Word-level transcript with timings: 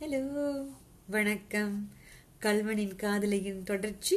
Hello 0.00 0.20
வணக்கம். 1.06 1.92
கல்வனின் 2.38 2.92
காதலியின் 2.96 3.62
தொடர்ச்சி. 3.62 4.16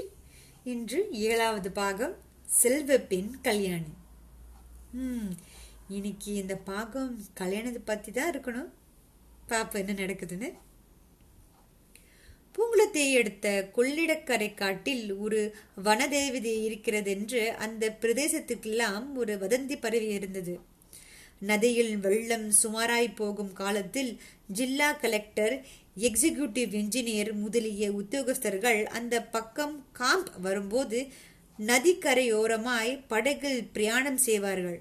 இன்று 0.63 1.09
ஏழாவது 1.11 1.71
பாகம் 1.71 2.13
செல்வ 2.45 2.97
பெண் 2.97 3.31
கல்யாணி. 3.41 3.93
ம் 4.91 5.31
இன்னைக்கு 5.87 6.33
இந்த 6.33 6.55
பாகம் 6.55 7.25
கல்யாணத்தை 7.33 7.81
பற்றி 7.85 8.11
தான் 8.11 8.31
இருக்கணும். 8.33 8.69
பாப்போம் 9.49 9.81
என்ன 9.83 9.93
நடக்குதுன்னு? 9.93 10.49
பூங்குளத்தை 12.55 13.11
எடுத்த 13.11 13.71
கொள்ளிடக்கரை 13.75 14.53
காட்டில் 14.53 15.15
ஒரு 15.17 15.55
வனதேவதை 15.83 16.55
இருக்கிறது 16.63 17.11
என்று 17.11 17.55
அந்த 17.57 17.97
பிரதேசத்துக்கெல்லாம் 18.01 19.15
ஒரு 19.15 19.35
வதந்தி 19.37 19.77
பரவி 19.79 20.07
இருந்தது. 20.07 20.55
நதியில் 21.41 21.97
வெள்ளம் 21.97 22.51
சுமாராய் 22.63 23.15
போகும் 23.15 23.53
காலத்தில் 23.53 24.19
ஜில்லா 24.53 24.89
கலெக்டர் 24.99 25.65
எக்ஸிகியூட்டிவ் 25.97 26.71
இன்ஜினியர் 26.73 27.31
முதலிய 27.33 27.91
உத்தியோகஸ்தர்கள் 27.91 28.85
அந்த 28.85 29.21
பக்கம் 29.21 29.85
காம்ப் 29.91 30.29
வரும்போது 30.41 31.07
நதிக்கரையோரமாய் 31.59 32.99
படகில் 33.07 33.63
பிரயாணம் 33.73 34.17
செய்வார்கள். 34.17 34.79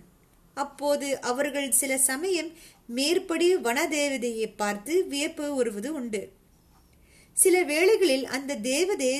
அப்போது 0.54 1.20
அவர்கள் 1.20 1.70
சில 1.70 1.98
சமயம் 1.98 2.50
மேற்படி 2.86 3.56
வனதேவதையை 3.56 4.48
பார்த்து 4.56 5.06
வியப்பு 5.06 5.54
வருவது 5.54 5.94
உண்டு. 5.94 6.32
சில 7.32 7.62
வேளைகளில் 7.62 8.26
அந்த 8.26 8.56
தேவதை 8.56 9.10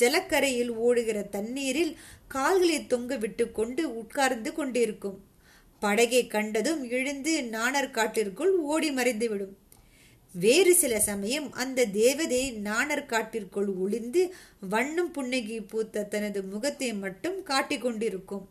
ஜலக்கரையில் 0.00 0.68
ஓடுகிற 0.68 1.22
தண்ணீரில் 1.22 1.92
கால்களை 2.28 2.86
தொங்க 2.86 3.16
விட்டு 3.16 3.52
கொண்டு 3.52 3.96
உட்கார்ந்து 3.96 4.52
கொண்டிருக்கும். 4.52 5.18
படகை 5.82 6.22
கண்டதும் 6.26 6.82
எழுந்து 6.96 7.32
நாணர்காட்டிற்குள் 7.56 8.52
ஓடி 8.72 8.90
மறைந்துவிடும். 8.90 9.54
வேறு 10.34 10.72
சில 10.82 10.94
சமயம் 11.08 11.48
அந்த 11.62 11.86
தேவதை 11.98 12.42
நாணர்காட்டிற்குள் 12.64 13.70
ஒளிந்து 13.84 14.22
வண்ணம் 14.72 15.10
புன்னகி 15.16 15.58
பூத்த 15.72 16.04
தனது 16.14 16.40
முகத்தை 16.52 16.90
மட்டும் 17.04 17.38
காட்டிக் 17.50 17.84
கொண்டிருக்கும். 17.84 18.44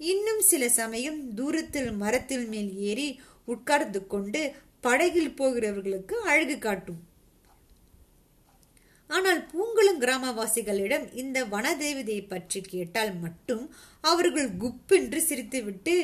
இன்னும் 0.00 0.42
சில 0.50 0.62
சமயம் 0.80 1.18
தூரத்தில் 1.34 1.90
மரத்தில் 2.02 2.46
மேல் 2.52 2.70
ஏறி 2.90 3.08
உட்கார்ந்து 3.54 4.00
கொண்டு 4.06 4.42
படகில் 4.86 5.36
போகிறவர்களுக்கு 5.38 6.14
அழகு 6.30 6.56
காட்டும். 6.58 7.00
ஆனால் 9.10 9.40
பூங்குளம் 9.50 10.00
கிராமவாசிகளிடம் 10.02 11.04
இந்த 11.22 11.38
வனதேவதையை 11.52 12.22
பற்றி 12.28 12.60
கேட்டால் 12.72 13.12
மட்டும் 13.24 13.64
அவர்கள் 14.04 14.48
குப்பென்று 14.62 15.20
சிரித்துவிட்டு 15.28 15.94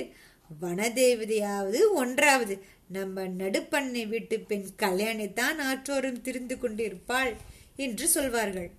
வனதேவதையாவது 0.62 1.78
ஒன்றாவது. 1.92 2.62
நம்ம 2.88 3.26
நடுப்பண்ணை 3.26 4.08
வீட்டு 4.08 4.40
பெண் 4.40 4.66
கல்யாணித்தான் 4.78 5.58
ஆற்றோரும் 5.58 6.20
திரிந்து 6.20 6.58
கொண்டிருப்பாள் 6.58 7.36
என்று 7.76 8.08
சொல்வார்கள். 8.08 8.70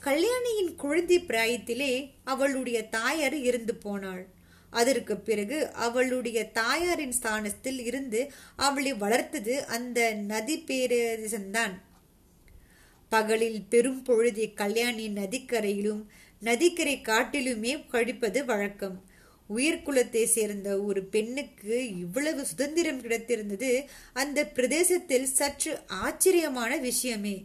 கல்யாணியின் 0.00 0.74
குழந்தை 0.76 1.20
பிராயத்திலே 1.20 2.10
அவளுடைய 2.24 2.88
தாயார் 2.88 3.34
இருந்து 3.34 3.74
போனாள். 3.74 4.26
அதற்கு 4.70 5.16
பிறகு 5.16 5.70
அவளுடைய 5.70 6.50
தாயாரின் 6.50 7.12
ஸ்தானத்தில் 7.12 7.84
இருந்து 7.84 8.32
அவளை 8.56 8.94
வளர்த்தது 8.94 9.64
அந்த 9.66 10.12
நதி 10.12 10.64
பேரரசன்தான். 10.66 11.72
பகலில் 13.08 13.62
பெரும் 13.62 14.04
பொழுதை 14.04 14.54
கல்யாணி 14.54 15.08
நதிக்கரையிலும் 15.08 16.04
நதிக்கரை 16.40 17.00
காட்டிலுமே 17.02 17.88
கழிப்பது 17.88 18.44
வழக்கம். 18.44 19.09
உயிர்குலத்தை 19.56 20.24
சேர்ந்த 20.24 20.68
ஒரு 20.80 21.00
பெண்ணுக்கு 21.04 21.76
இவ்வளவு 21.98 22.46
சுதந்திரம் 22.46 23.02
கிடைத்திருந்தது 23.02 23.70
அந்த 24.12 24.46
பிரதேசத்தில் 24.46 25.28
சற்று 25.38 25.72
ஆச்சரியமான 25.86 26.76
விஷயமே. 26.76 27.36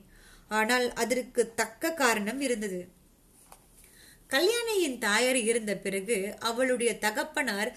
ஆனால் 0.48 0.94
அதற்கு 0.94 1.54
தக்க 1.54 1.94
காரணம் 1.94 2.42
இருந்தது. 2.42 2.82
கல்யாணியின் 4.28 4.98
தாயார் 4.98 5.36
இருந்த 5.36 5.74
பிறகு 5.78 6.18
அவளுடைய 6.40 6.92
தகப்பனார் 6.98 7.72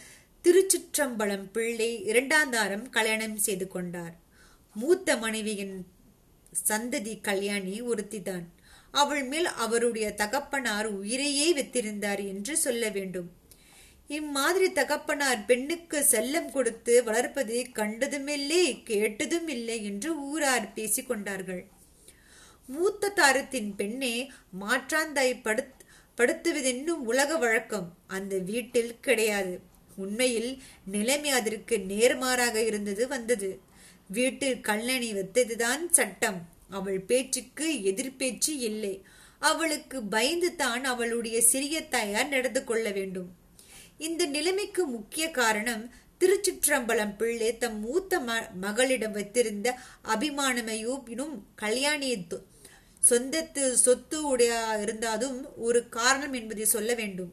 திருச்சுற்றம்பலம் 0.44 1.46
பிள்ளை 1.52 1.90
இரண்டாந்தாரம் 2.04 2.84
கல்யாணம் 2.90 3.36
செய்து 3.36 3.68
கொண்டார். 3.68 4.14
மூத்த 4.74 5.16
மனைவியின் 5.16 5.76
சந்ததி 6.68 7.14
கல்யாணி 7.20 7.74
ஒருத்திதான். 7.82 8.46
அவள் 8.90 9.24
மேல் 9.24 9.48
அவருடைய 9.64 10.06
தகப்பனார் 10.14 10.86
உயிரையே 10.86 11.52
வைத்திருந்தார் 11.52 12.22
என்று 12.24 12.56
சொல்ல 12.56 12.84
வேண்டும். 12.88 13.28
இம்மாதிரி 14.08 14.72
தகப்பனார் 14.72 15.44
பெண்ணுக்கு 15.44 16.06
செல்லம் 16.10 16.50
கொடுத்து 16.50 17.04
வளர்ப்பதை 17.04 17.66
கண்டதுமில்லை 17.74 18.82
கேட்டதும் 18.82 19.48
இல்லை 19.48 19.84
என்று 19.84 20.20
ஊரார் 20.20 20.72
பேசிக்கொண்டார்கள். 20.74 21.64
மூத்த 22.66 23.08
தாரத்தின் 23.08 23.74
பெண்ணே 23.74 24.30
மாற்றாந்தாய் 24.60 25.42
படுத் 25.42 25.74
படுத்துவதென்னும் 26.16 27.02
உலக 27.04 27.36
வழக்கம். 27.36 27.94
அந்த 28.06 28.38
வீட்டில் 28.38 29.00
கிடையாது. 29.00 29.60
உண்மையில் 29.96 30.62
நிலைமை 30.84 31.30
அதற்கு 31.30 31.78
நேர்மாறாக 31.78 32.54
இருந்தது 32.54 33.08
வந்தது. 33.08 33.60
வீட்டில் 34.08 34.56
கல்லணி 34.56 35.12
வைத்ததுதான் 35.12 35.90
சட்டம். 35.90 36.48
அவள் 36.70 37.00
பேச்சுக்கு 37.00 37.72
எதிர்பேச்சு 37.72 38.48
இல்லை. 38.48 39.04
அவளுக்கு 39.38 40.02
பயந்து 40.02 40.56
தான் 40.56 40.84
அவளுடைய 40.84 41.42
சிறிய 41.42 41.88
தாயார் 41.88 42.28
நடந்து 42.28 42.64
கொள்ள 42.64 42.90
வேண்டும். 42.90 43.46
இந்த 43.98 44.26
நிலைமைக்கு 44.26 44.86
முக்கிய 44.86 45.30
காரணம் 45.30 45.90
திருச்சிற்றம்பலம் 46.20 47.16
பிள்ளை 47.16 47.56
தம் 47.56 47.80
மூத்த 47.80 48.20
மகளிடம் 48.60 49.12
வைத்திருந்த 49.12 49.78
அபிமானமையும் 50.04 51.42
கல்யாணியை 51.62 52.40
சொந்தத்து 53.08 53.72
சொத்து 53.72 54.26
உடைய 54.26 54.78
இருந்தாலும் 54.82 55.56
ஒரு 55.56 55.88
காரணம் 55.88 56.32
என்பதை 56.32 56.64
சொல்ல 56.64 56.94
வேண்டும். 56.94 57.32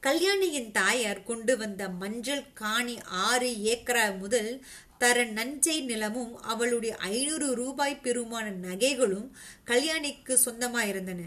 கல்யாணியின் 0.00 0.72
தாயார் 0.72 1.22
கொண்டு 1.22 1.56
வந்த 1.56 1.88
மஞ்சள் 1.88 2.44
காணி 2.54 2.98
ஆறு 3.02 3.50
ஏக்கரா 3.50 4.18
முதல் 4.18 4.64
தர 4.98 5.24
நஞ்சை 5.24 5.80
நிலமும் 5.80 6.42
அவளுடைய 6.42 6.96
ஐநூறு 6.96 7.54
ரூபாய் 7.54 8.00
பெருமான 8.02 8.50
நகைகளும் 8.50 9.32
கல்யாணிக்கு 9.66 10.36
சொந்தமாயிருந்தன. 10.44 11.20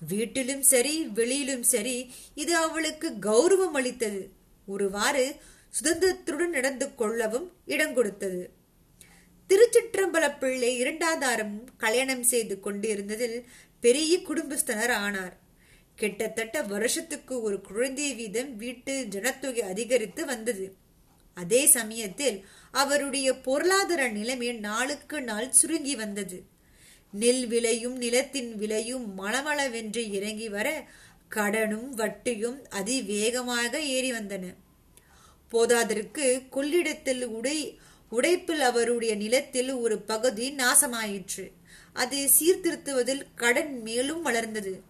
வீட்டிலும் 0.00 0.60
சரி 0.60 1.02
வெளியிலும் 1.02 1.62
சரி 1.62 2.12
இது 2.34 2.56
அவளுக்கு 2.56 3.10
கௌரவம் 3.10 3.76
அளித்தது. 3.76 4.28
ஒருவாறு 4.66 5.36
சுதந்திரத்துடன் 5.82 6.48
நடந்து 6.48 6.94
கொள்ளவும் 6.94 7.52
இடம் 7.66 7.94
கொடுத்தது. 7.94 8.50
திருச்சிற்றம்பல 9.48 10.38
பிள்ளை 10.38 10.82
இரண்டாதாரம் 10.82 11.64
கல்யாணம் 11.76 12.22
செய்து 12.22 12.60
கொண்டிருந்ததில் 12.60 13.44
பெரிய 13.80 14.18
குடும்பஸ்தனர் 14.18 14.90
ஆனார். 14.90 15.36
கிட்டத்தட்ட 15.94 16.62
வருஷத்துக்கு 16.62 17.42
ஒரு 17.42 17.60
குழந்தை 17.60 18.14
வீதம் 18.14 18.56
வீட்டு 18.56 19.06
ஜனத்தொகை 19.10 19.62
அதிகரித்து 19.62 20.24
வந்தது. 20.26 20.76
அதே 21.34 21.66
சமயத்தில் 21.66 22.44
அவருடைய 22.70 23.34
பொருளாதார 23.40 24.08
நிலைமை 24.08 24.52
நாளுக்கு 24.52 25.22
நாள் 25.22 25.52
சுருங்கி 25.52 25.96
வந்தது. 25.96 26.42
நெல் 27.12 27.46
விலையும் 27.46 27.96
நிலத்தின் 27.96 28.56
விலையும் 28.56 29.18
மளமளவென்று 29.18 30.12
இறங்கி 30.12 30.48
வர 30.48 30.84
கடனும் 31.34 31.88
வட்டியும் 31.90 32.58
அதிவேகமாக 32.70 33.80
ஏறி 33.80 34.12
வந்தன. 34.12 34.54
போதாதற்கு 35.52 36.48
கொள்ளிடத்தில் 36.48 37.24
உடை 37.24 37.78
உடைப்பில் 38.12 38.60
அவருடைய 38.60 39.14
நிலத்தில் 39.14 39.74
ஒரு 39.74 39.98
பகுதி 39.98 40.52
நாசமாயிற்று. 40.52 41.52
அதை 41.92 42.26
சீர்திருத்துவதில் 42.26 43.26
கடன் 43.34 43.82
மேலும் 43.82 44.22
வளர்ந்தது. 44.22 44.82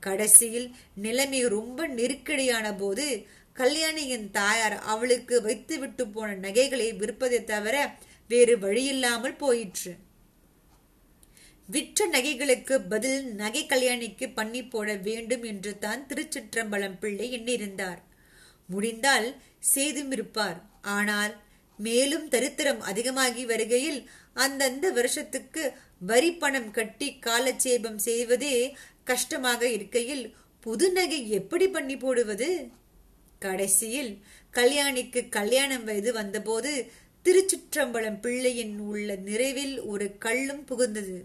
கடைசியில் 0.00 0.70
நிலைமை 0.94 1.46
ரொம்ப 1.46 1.86
நெருக்கடியான 1.86 2.74
போது 2.74 3.26
கல்யாணியின் 3.52 4.30
தாயார் 4.30 4.78
அவளுக்கு 4.78 5.42
வைத்து 5.42 5.78
விட்டு 5.78 6.08
போன 6.08 6.34
நகைகளை 6.34 6.92
விற்பதை 6.92 7.44
தவிர 7.44 7.94
வேறு 8.28 8.56
வழியில்லாமல் 8.58 9.36
போயிற்று. 9.36 9.96
விற்ற 11.68 12.06
நகைகளுக்கு 12.06 12.74
பதில் 12.92 13.24
நகை 13.40 13.62
கல்யாணிக்கு 13.66 14.26
பண்ணி 14.34 14.62
போட 14.64 14.88
வேண்டும் 15.06 15.44
என்று 15.50 15.72
தான் 15.78 16.02
திருச்சிற்றம்பலம் 16.06 16.96
பிள்ளை 17.00 17.26
எண்ணியிருந்தார். 17.38 18.00
முடிந்தால் 18.68 19.28
செய்தும் 19.72 20.12
இருப்பார். 20.16 20.58
ஆனால் 20.96 21.34
மேலும் 21.78 22.26
தரித்திரம் 22.28 22.80
அதிகமாகி 22.90 23.42
வருகையில் 23.44 24.00
அந்தந்த 24.44 24.86
வருஷத்துக்கு 24.90 25.62
வரி 26.10 26.30
பணம் 26.32 26.70
கட்டி 26.70 27.08
காலட்சேபம் 27.18 28.00
செய்வதே 28.08 28.54
கஷ்டமாக 29.04 29.62
இருக்கையில் 29.76 30.24
புது 30.66 30.86
நகை 30.90 31.20
எப்படி 31.30 31.66
பண்ணி 31.68 31.96
போடுவது? 31.96 32.48
கடைசியில் 33.38 34.12
கல்யாணிக்கு 34.54 35.20
கல்யாணம் 35.28 35.84
வயது 35.84 36.12
வந்தபோது 36.12 36.72
திருச்சிற்றம்பலம் 37.26 38.20
பிள்ளையின் 38.20 38.76
உள்ள 38.90 39.08
நிறைவில் 39.28 39.76
ஒரு 39.84 40.06
கள்ளும் 40.18 40.64
புகுந்தது. 40.64 41.18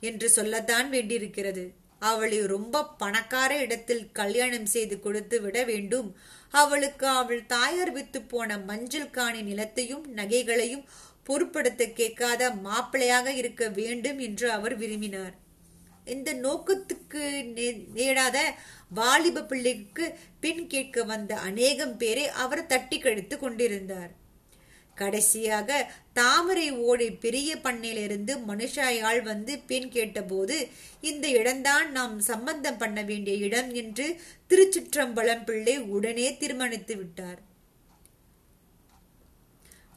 என்று 0.00 0.28
சொல்லத்தான் 0.28 0.88
வேண்டியிருக்கிறது. 0.90 1.72
அவளை 1.98 2.46
ரொம்ப 2.46 2.84
பணக்கார 2.84 3.58
இடத்தில் 3.58 4.04
கல்யாணம் 4.12 4.66
செய்து 4.66 5.00
கொடுத்து 5.00 5.40
விட 5.40 5.64
வேண்டும். 5.64 6.16
அவளுக்கு 6.50 7.06
அவள் 7.06 7.46
தாயார் 7.46 7.92
வித்து 7.92 8.22
போன 8.22 8.58
மஞ்சள் 8.58 9.10
காணி 9.10 9.40
நிலத்தையும் 9.40 10.04
நகைகளையும் 10.16 10.84
பொருட்படுத்த 11.22 11.86
கேட்காத 11.86 12.50
மாப்பிள்ளையாக 12.50 13.32
இருக்க 13.32 13.68
வேண்டும் 13.68 14.18
என்று 14.18 14.50
அவர் 14.50 14.76
விரும்பினார். 14.76 15.34
இந்த 16.04 16.32
நோக்கத்துக்கு 16.32 17.22
நேடாத 17.94 18.38
வாலிப 18.88 19.44
பிள்ளைக்கு 19.44 20.04
பின் 20.40 20.66
கேட்க 20.66 21.02
வந்த 21.04 21.34
அநேகம் 21.34 21.96
பேரை 21.96 22.28
அவர் 22.28 22.66
தட்டி 22.66 22.98
கழித்து 22.98 23.38
கொண்டிருந்தார். 23.38 24.12
கடைசியாக 25.02 25.78
தாமரை 26.12 26.68
ஓடை 26.88 27.08
பெரிய 27.24 27.50
பண்ணையிலிருந்து 27.56 28.34
மனுஷாயால் 28.48 29.22
வந்து 29.22 29.54
பெண் 29.70 29.88
கேட்டபோது 29.88 30.56
இந்த 31.10 31.26
இடம்தான் 31.40 31.88
நாம் 31.90 32.16
சம்பந்தம் 32.30 32.78
பண்ண 32.78 33.02
வேண்டிய 33.02 33.36
இடம் 33.48 33.70
என்று 33.82 34.06
திருச்சிற்றம்பலம் 34.50 35.44
பிள்ளை 35.44 35.76
உடனே 35.96 36.28
தீர்மானித்து 36.36 36.96
விட்டார். 36.96 37.40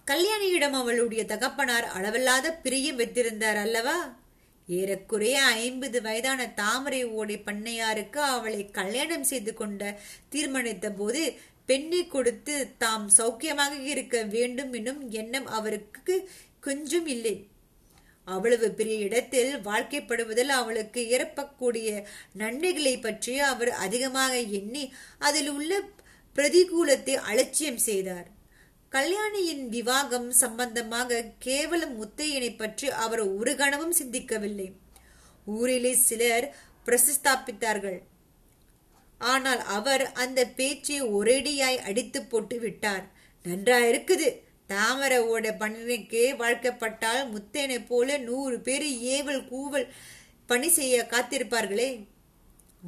கல்யாணியிடம் 0.08 0.76
அவளுடைய 0.82 1.22
தகப்பனார் 1.26 1.88
அளவில்லாத 1.98 2.48
பிரியம் 2.64 3.00
வைத்திருந்தார் 3.02 3.62
அல்லவா? 3.66 4.00
ஏறக்குறைய 4.68 5.38
ஐம்பது 5.62 5.98
வயதான 6.02 6.42
தாமரை 6.60 7.00
ஓடை 7.18 7.36
பண்ணையாருக்கு 7.46 8.20
அவளை 8.36 8.62
கல்யாணம் 8.72 9.26
செய்து 9.32 9.52
கொண்ட 9.54 9.82
தீர்மானித்த 10.34 10.90
போது 10.98 11.22
பெண்ணை 11.72 12.04
கொடுத்து 12.16 12.56
தாம் 12.84 13.08
சௌக்கியமாக 13.20 13.74
இருக்க 13.94 14.18
வேண்டும் 14.36 14.74
என்னும் 14.80 15.02
எண்ணம் 15.22 15.48
அவருக்கு 15.60 16.16
கொஞ்சம் 16.68 17.08
இல்லை. 17.16 17.36
அவ்வளவு 18.28 18.68
பெரிய 18.80 18.98
இடத்தில் 19.06 19.52
வாழ்க்கைப்படுவதில் 19.68 20.52
அவளுக்கு 20.58 21.02
ஏற்பக்கூடிய 21.16 21.88
நன்மைகளை 22.42 22.94
பற்றி 23.06 23.34
அவர் 23.52 23.72
அதிகமாக 23.86 24.34
எண்ணி 24.60 24.84
அதில் 25.28 25.50
உள்ள 25.56 25.80
பிரதிகூலத்தை 26.36 27.16
அலட்சியம் 27.30 27.82
செய்தார். 27.88 28.28
கல்யாணியின் 28.96 29.64
விவாகம் 29.76 30.30
சம்பந்தமாக 30.42 31.22
கேவலம் 31.48 31.96
முத்தையனை 32.00 32.52
பற்றி 32.62 32.88
அவர் 33.06 33.24
ஒரு 33.38 33.54
கணமும் 33.62 33.98
சிந்திக்கவில்லை. 34.00 34.70
ஊரிலே 35.58 35.94
சிலர் 36.08 36.48
பிரசிஸ்தாபித்தார்கள். 36.86 38.00
ஆனால் 39.22 39.60
அவர் 39.60 40.12
அந்த 40.12 40.46
பேச்சை 40.46 41.02
ஒரேடியாய் 41.02 41.78
அடித்து 41.78 42.22
போட்டு 42.22 42.60
விட்டார். 42.60 43.12
நன்றா 43.44 43.78
இருக்குது. 43.78 44.40
தாமரவோட 44.70 45.20
ஓட 45.20 45.56
பண்ணைக்கு 45.60 46.36
வாழ்க்கப்பட்டால் 46.40 47.30
முத்தேனை 47.30 47.86
போல 47.86 48.18
நூறு 48.18 48.60
பேர் 48.60 48.86
ஏவல் 48.86 49.48
கூவல் 49.48 49.88
பணி 50.46 50.70
செய்ய 50.70 51.08
காத்திருப்பார்களே. 51.10 52.06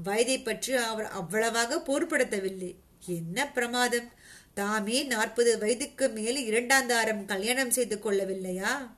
வயதை 0.03 0.39
பற்றி 0.39 0.73
அவர் 0.73 1.05
அவ்வளவாக 1.05 1.81
பொருட்படுத்தவில்லை. 1.87 2.75
என்ன 3.07 3.51
பிரமாதம்? 3.51 4.11
தாமே 4.53 5.03
நாற்பது 5.03 5.57
வயதுக்கு 5.57 6.09
மேல் 6.09 6.51
இரண்டாந்தாரம் 6.51 7.25
கல்யாணம் 7.25 7.71
செய்து 7.71 7.99
கொள்ளவில்லையா? 8.03 8.91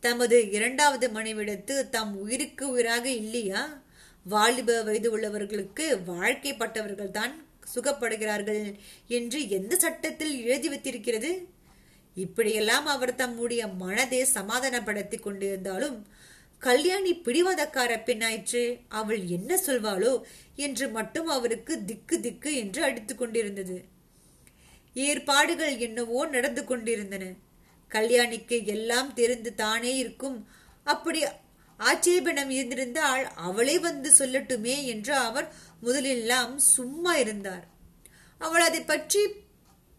தமது 0.00 0.50
இரண்டாவது 0.50 1.08
மனைவிடத்து 1.08 1.88
தம் 1.88 2.16
உயிருக்கு 2.16 2.68
உயிராக 2.68 3.10
இல்லையா? 3.10 3.83
வாலிப 4.24 4.82
வயது 4.82 5.18
உள்ளவர்களுக்கு 5.18 5.84
வாழ்க்கைப்பட்டவர்கள் 6.06 7.10
தான் 7.10 7.34
சுகப்படுகிறார்கள் 7.74 8.74
என்று 9.08 9.48
எந்த 9.48 9.76
சட்டத்தில் 9.76 10.44
எழுதி 10.44 10.68
வைத்திருக்கிறது? 10.68 11.48
இப்படியெல்லாம் 12.16 12.86
அவர் 12.86 13.14
தம்முடைய 13.14 13.66
மனதை 13.66 14.24
சமாதானப்படுத்திக் 14.24 15.26
கொண்டிருந்தாலும் 15.26 16.02
கல்யாணி 16.58 17.12
பிடிவாதக்கார 17.14 17.92
பெண்ணாயிற்று 18.04 18.80
அவள் 18.88 19.22
என்ன 19.26 19.60
சொல்வாளோ? 19.66 20.12
என்று 20.56 20.88
மட்டும் 20.88 21.26
அவருக்கு 21.26 21.84
திக்கு 21.84 22.20
திக்கு 22.20 22.54
என்று 22.54 22.82
அடித்து 22.82 23.14
கொண்டிருந்தது. 23.14 23.84
ஏற்பாடுகள் 24.94 25.76
என்னவோ 25.76 26.26
நடந்து 26.26 26.64
கொண்டிருந்தன. 26.64 27.24
கல்யாணிக்கு 27.90 28.66
எல்லாம் 28.66 29.14
தெரிந்து 29.14 29.54
தானே 29.54 29.96
இருக்கும். 29.96 30.48
அப்படி 30.84 31.20
ஆட்சேபனம் 31.90 32.52
இருந்திருந்தால் 32.56 33.24
அவளே 33.46 33.76
வந்து 33.86 34.10
சொல்லட்டுமே 34.18 34.76
என்று 34.92 35.14
அவர் 35.26 35.48
முதலெல்லாம் 35.86 36.54
சும்மா 36.74 37.14
இருந்தார். 37.22 37.64
அவள் 38.40 38.64
அதை 38.68 38.80
பற்றி 38.82 39.22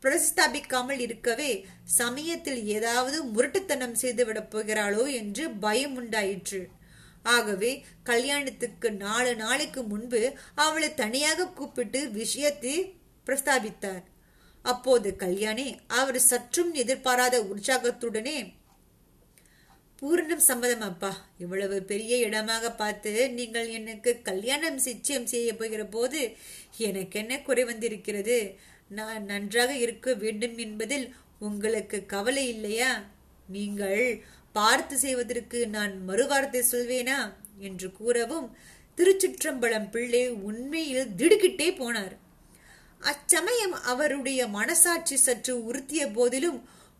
பிரஸ்தாபிக்காமல் 0.03 1.01
இருக்கவே 1.05 1.51
சமயத்தில் 1.99 2.61
ஏதாவது 2.77 3.17
முரட்டுத்தனம் 3.25 3.95
செய்துவிடப் 4.01 4.51
போகிறாளோ 4.53 5.03
என்று 5.19 5.43
பயம் 5.65 5.95
உண்டாயிற்று. 6.01 6.61
ஆகவே 7.35 7.71
கல்யாணத்துக்கு 8.03 8.89
நாலு 9.05 9.31
நாளைக்கு 9.35 9.81
முன்பு 9.83 10.21
அவளை 10.65 10.89
தனியாக 10.93 11.47
கூப்பிட்டு 11.59 12.01
விஷயத்தை 12.19 12.75
பிரஸ்தாபித்தார். 13.27 14.03
அப்போது 14.65 15.09
கல்யாணி 15.23 15.65
அவர் 15.99 16.19
சற்றும் 16.29 16.71
எதிர்பாராத 16.83 17.35
உற்சாகத்துடனே 17.51 18.37
பூரணம் 20.01 20.45
சம்மதம் 20.47 20.81
அப்பா. 20.81 21.27
இவ்வளவு 21.38 21.81
பெரிய 21.81 22.18
இடமாக 22.18 22.71
பார்த்து 22.71 23.12
நீங்கள் 23.30 23.68
எனக்கு 23.68 24.21
கல்யாணம் 24.21 24.80
நிச்சயம் 24.83 25.25
செய்ய 25.25 25.56
போகிற 25.56 25.86
போது 25.86 26.21
எனக்கு 26.77 27.19
என்ன 27.19 27.42
குறை 27.42 27.63
வந்திருக்கிறது? 27.63 28.38
நான் 28.89 29.25
நன்றாக 29.25 29.74
இருக்க 29.75 30.13
வேண்டும் 30.13 30.57
என்பதில் 30.57 31.15
உங்களுக்கு 31.39 32.06
கவலை 32.06 32.47
இல்லையா? 32.47 32.92
நீங்கள் 33.47 34.24
பார்த்து 34.51 34.97
செய்வதற்கு 34.97 35.68
நான் 35.68 35.95
மறுவார்த்தை 36.07 36.62
சொல்வேனா? 36.71 37.33
என்று 37.59 37.92
கூறவும் 37.92 38.47
திருச்சிற்றம்பலம் 38.97 39.89
பிள்ளை 39.89 40.30
உண்மையில் 40.30 41.12
திடுக்கிட்டே 41.18 41.69
போனார். 41.81 42.15
அச்சமயம் 43.01 43.75
அவருடைய 43.83 44.47
மனசாட்சி 44.47 45.18
சற்று 45.18 45.53
உறுத்திய 45.71 46.13
போதிலும் 46.13 46.59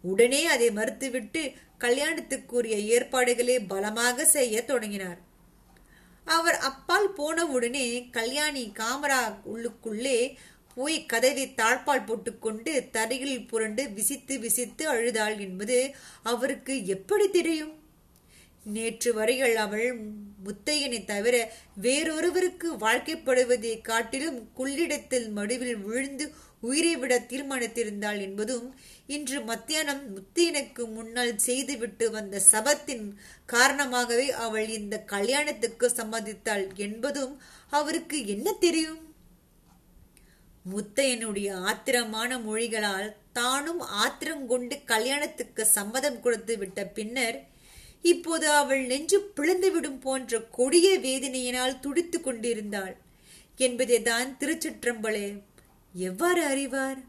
உடனே 0.10 0.42
அதை 0.46 0.68
மறுத்துவிட்டு 0.70 1.44
கல்யாணத்துக்குரிய 1.80 2.76
ஏற்பாடுகளை 2.96 3.56
பலமாக 3.72 4.26
செய்ய 4.36 4.64
தொடங்கினார். 4.64 5.20
அவர் 6.28 6.58
அப்பால் 6.70 7.10
போனவுடனே 7.18 7.88
கல்யாணி 8.18 8.64
காமரா 8.80 9.22
உள்ளுக்குள்ளே 9.54 10.20
போய் 10.78 10.98
கதவை 11.06 11.46
தாழ்பால் 11.60 12.06
போட்டுக்கொண்டு 12.06 12.72
தரையில் 12.96 13.48
புரண்டு 13.48 13.84
விசித்து 13.98 14.36
விசித்து 14.40 14.84
அழுதாள் 14.94 15.38
என்பது 15.40 15.78
அவருக்கு 16.32 16.74
எப்படி 16.96 17.26
தெரியும்? 17.30 17.74
நேற்று 18.66 19.10
வரைகள் 19.14 19.56
அவள் 19.64 19.90
முத்தையனை 20.46 21.00
தவிர 21.06 21.36
வேறொருவருக்கு 21.82 22.68
வாழ்க்கைப்படுவதை 22.80 23.74
காட்டிலும் 23.82 24.40
குள்ளிடத்தில் 24.58 25.28
மடுவில் 25.38 25.82
விழுந்து 25.86 26.26
உயிரை 26.64 26.96
விட 26.96 27.14
தீர்மானித்திருந்தாள் 27.20 28.20
என்பதும் 28.22 28.68
இன்று 29.08 29.40
மத்தியானம் 29.42 30.04
முத்தையனுக்கு 30.16 30.84
முன்னால் 30.92 31.34
செய்துவிட்டு 31.38 32.12
வந்த 32.12 32.42
சபத்தின் 32.52 33.06
காரணமாகவே 33.46 34.32
அவள் 34.32 34.70
இந்த 34.70 34.98
கல்யாணத்துக்கு 35.00 35.88
சம்மதித்தாள் 35.98 36.66
என்பதும் 36.76 37.42
அவருக்கு 37.70 38.28
என்ன 38.28 38.54
தெரியும்? 38.54 39.02
முத்தையனுடைய 40.66 41.50
ஆத்திரமான 41.70 42.38
மொழிகளால் 42.40 43.10
தானும் 43.32 43.80
ஆத்திரம் 43.80 44.48
கொண்டு 44.48 44.76
கல்யாணத்துக்கு 44.86 45.66
சம்மதம் 45.66 46.20
கொடுத்து 46.20 46.58
விட்ட 46.58 46.86
பின்னர் 46.86 47.38
இப்போது 48.02 48.48
அவள் 48.52 48.82
நெஞ்சு 48.86 49.18
பிளந்துவிடும் 49.38 50.00
போன்ற 50.00 50.40
கொடிய 50.40 51.00
வேதனையினால் 51.00 51.80
துடித்து 51.80 52.22
கொண்டிருந்தாள். 52.22 52.96
என்பதைதான் 53.58 54.30
திருச்சிற்றம்பலே 54.40 55.28
எவ்வாறு 55.96 56.46
அறிவார்? 56.46 57.00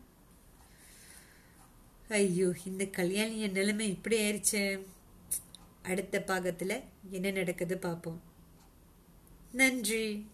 ஐயோ 2.08 2.54
இந்த 2.66 2.84
கல்யாணிய 2.84 3.48
நிலைமை 3.48 3.88
இப்படி 3.88 4.16
ஆயிடுச்சு 4.18 4.80
அடுத்த 5.82 6.20
பாகத்தில் 6.20 6.82
என்ன 7.10 7.30
நடக்குது 7.30 7.78
பார்ப்போம். 7.78 8.22
நன்றி. 9.52 10.26